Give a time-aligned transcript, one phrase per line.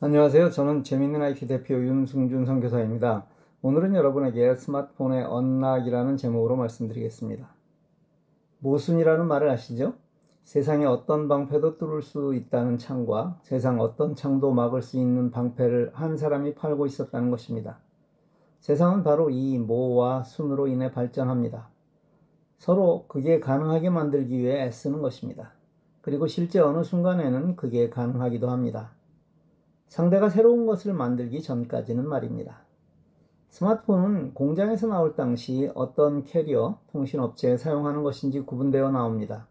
[0.00, 0.52] 안녕하세요.
[0.52, 3.26] 저는 재밌는 IT 대표 윤승준 선교사입니다.
[3.62, 7.48] 오늘은 여러분에게 스마트폰의 언락이라는 제목으로 말씀드리겠습니다.
[8.60, 9.94] 모순이라는 말을 아시죠?
[10.44, 16.16] 세상에 어떤 방패도 뚫을 수 있다는 창과 세상 어떤 창도 막을 수 있는 방패를 한
[16.16, 17.80] 사람이 팔고 있었다는 것입니다.
[18.60, 21.70] 세상은 바로 이 모와 순으로 인해 발전합니다.
[22.58, 25.54] 서로 그게 가능하게 만들기 위해 애쓰는 것입니다.
[26.02, 28.92] 그리고 실제 어느 순간에는 그게 가능하기도 합니다.
[29.88, 32.60] 상대가 새로운 것을 만들기 전까지는 말입니다.
[33.48, 39.46] 스마트폰은 공장에서 나올 당시 어떤 캐리어, 통신업체에 사용하는 것인지 구분되어 나옵니다.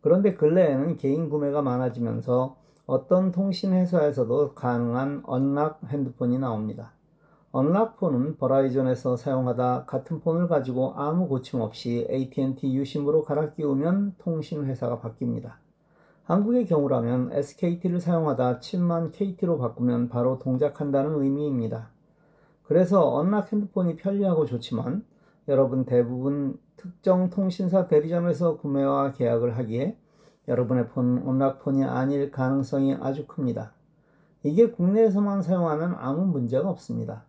[0.00, 2.56] 그런데 근래에는 개인 구매가 많아지면서
[2.86, 6.92] 어떤 통신회사에서도 가능한 언락 핸드폰이 나옵니다.
[7.52, 15.54] 언락폰은 버라이전에서 사용하다 같은 폰을 가지고 아무 고침 없이 AT&T 유심으로 갈아 끼우면 통신회사가 바뀝니다.
[16.26, 21.90] 한국의 경우라면 SKT를 사용하다 7만 KT로 바꾸면 바로 동작한다는 의미입니다.
[22.64, 25.04] 그래서 언락 핸드폰이 편리하고 좋지만
[25.46, 29.96] 여러분 대부분 특정 통신사 대리점에서 구매와 계약을 하기에
[30.48, 33.74] 여러분의 폰 언락폰이 아닐 가능성이 아주 큽니다.
[34.42, 37.22] 이게 국내에서만 사용하면 아무 문제가 없습니다.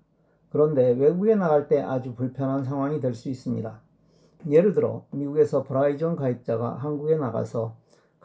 [0.50, 3.80] 그런데 외국에 나갈 때 아주 불편한 상황이 될 수 있습니다.
[4.50, 7.76] 예를 들어 미국에서 브라이전 가입자가 한국에 나가서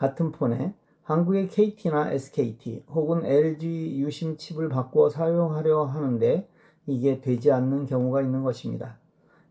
[0.03, 6.49] 같은 폰에 한국의 KT나 SKT 혹은 LG 유심 칩을 바꾸어 사용하려 하는데
[6.89, 8.99] 이게 되지 않는 경우가 있는 것입니다.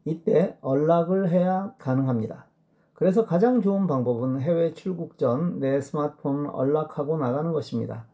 [0.04, 2.48] 이때 언락을 해야 가능합니다.
[2.94, 8.06] 그래서 가장 좋은 방법은 해외 출국 전 내 스마트폰을 언락하고 나가는 것입니다.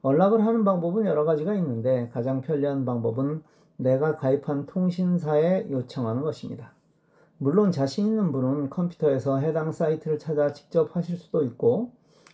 [0.00, 3.42] 언락을 하는 방법은 여러 가지가 있는데 가장 편리한 방법은
[3.76, 6.72] 내가 가입한 통신사에 요청하는 것입니다.
[7.42, 11.90] 물론 자신 있는 분은 컴퓨터에서 해당 사이트를 찾아 직접 하실 수도 있고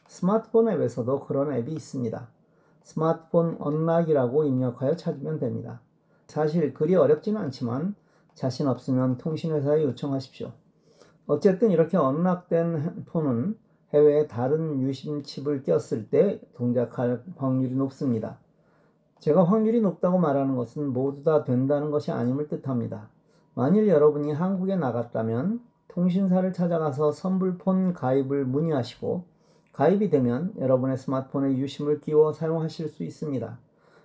[0.07, 2.29] 스마트폰 앱에서도 그런 앱이 있습니다.
[2.83, 5.81] 스마트폰 언락이라고 입력하여 찾으면 됩니다.
[6.27, 7.95] 사실 그리 어렵지는 않지만
[8.35, 10.53] 자신 없으면 통신회사에 요청하십시오.
[11.27, 13.57] 어쨌든 이렇게 언락된 폰은
[13.95, 18.39] 해외에 다른 유심 칩을 꼈을 때 동작할 확률이 높습니다.
[19.21, 23.09] 제가 확률이 높다고 말하는 것은 모두 다 된다는 것이 아님을 뜻합니다.
[23.59, 29.25] 만일 여러분이 한국에 나갔다면 통신사를 찾아가서 선불폰 가입을 문의하시고
[29.73, 33.59] 가입이 되면 여러분의 스마트폰에 유심을 끼워 사용하실 수 있습니다.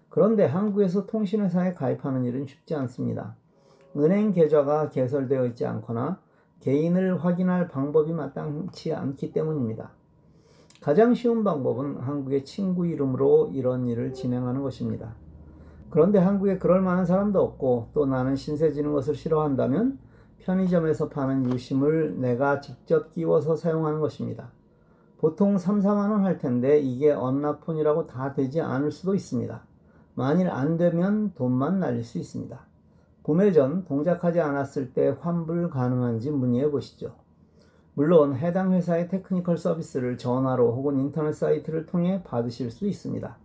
[0.10, 3.36] 그런데 한국에서 통신회사에 가입하는 일은 쉽지 않습니다.
[3.96, 6.20] 은행 계좌가 개설되어 있지 않거나
[6.62, 9.92] 개인을 확인할 방법이 마땅치 않기 때문입니다.
[10.82, 15.14] 가장 쉬운 방법은 한국의 친구 이름으로 이런 일을 진행하는 것입니다.
[15.94, 20.00] 그런데 한국에 그럴 만한 사람도 없고 또 나는 신세 지는 것을 싫어한다면
[20.40, 24.50] 편의점에서 파는 유심을 내가 직접 끼워서 사용하는 것입니다.
[25.20, 29.64] 보통 3, 4만원 할 텐데 이게 언락폰이라고 다 되지 않을 수도 있습니다.
[30.16, 32.60] 만일 안 되면 돈만 날릴 수 있습니다.
[33.22, 37.14] 구매 전 동작하지 않았을 때 환불 가능한지 문의해 보시죠.
[37.94, 43.43] 물론 해당 회사의 technical 서비스를 전화로 혹은 인터넷 사이트를 통해 받으실 수 있습니다.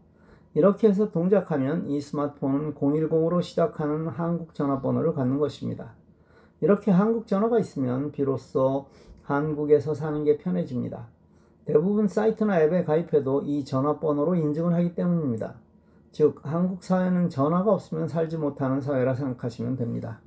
[0.54, 5.92] 이렇게 해서 동작하면 이 스마트폰은 010으로 시작하는 한국 전화번호를 갖는 것입니다.
[6.60, 8.86] 이렇게 한국 전화가 있으면 비로소
[9.22, 11.06] 한국에서 사는 게 편해집니다.
[11.66, 15.54] 대부분 사이트나 앱에 가입해도 이 전화번호로 인증을 하기 때문입니다.
[16.12, 20.20] 즉, 한국 사회는 전화가 없으면 살지 못하는 사회라 생각하시면 됩니다.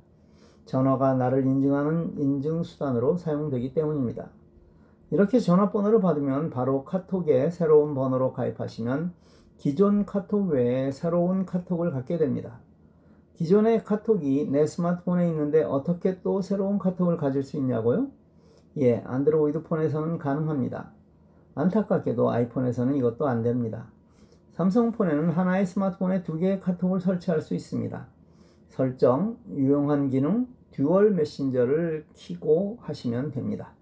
[0.64, 4.28] 전화가 나를 인증하는 인증수단으로 사용되기 때문입니다.
[5.10, 9.12] 이렇게 전화번호를 받으면 바로 카톡에 새로운 번호로 가입하시면
[9.62, 12.58] 기존 카톡 외에 새로운 카톡을 갖게 됩니다.
[13.34, 18.08] 기존의 카톡이 내 스마트폰에 있는데 어떻게 또 새로운 카톡을 가질 수 있냐고요?
[18.78, 20.90] 예, 안드로이드 폰에서는 가능합니다.
[21.54, 23.86] 안타깝게도 아이폰에서는 이것도 안 됩니다.
[24.54, 28.04] 삼성폰에는 하나의 스마트폰에 두 개의 카톡을 설치할 수 있습니다.
[28.68, 33.74] 설정, 유용한 기능, dual 메신저를 키고 하시면 됩니다.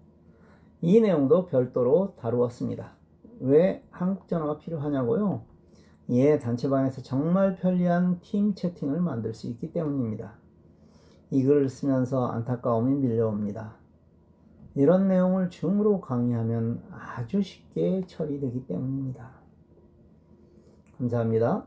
[0.79, 2.91] 이 내용도 별도로 다루었습니다.
[3.39, 5.49] 왜 한국 전화가 필요하냐고요?
[6.11, 10.33] 예, 단체방에서 정말 편리한 팀 채팅을 만들 수 있기 때문입니다.
[11.29, 13.75] 이 글을 쓰면서 안타까움이 밀려옵니다.
[14.75, 19.31] 이런 내용을 Zoom으로 강의하면 아주 쉽게 처리되기 때문입니다.
[20.97, 21.65] 감사합니다.